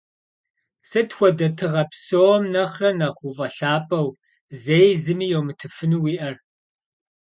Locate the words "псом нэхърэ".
1.91-2.89